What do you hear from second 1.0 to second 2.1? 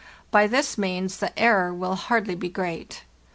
the error will